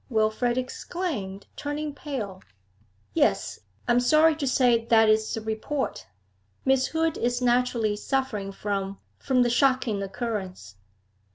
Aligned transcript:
Wilfrid 0.09 0.57
exclaimed, 0.57 1.45
turning 1.55 1.93
pale. 1.93 2.41
'Yes, 3.13 3.59
I 3.87 3.91
am 3.91 3.99
sorry 3.99 4.35
to 4.37 4.47
say 4.47 4.83
that 4.85 5.07
is 5.07 5.31
the 5.31 5.41
report. 5.41 6.07
Miss 6.65 6.87
Hood 6.87 7.19
is 7.19 7.39
naturally 7.39 7.95
suffering 7.95 8.51
from 8.51 8.97
from 9.19 9.43
the 9.43 9.49
shocking 9.51 10.01
occurrence.' 10.01 10.75